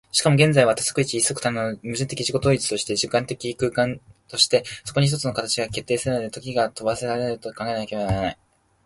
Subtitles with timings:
[0.11, 8.37] しかも現在は多即一一即多の矛盾的自己同一として、時間的空間として、そこに一つの形が決定せられ、時が止揚せられると考えられねばならない。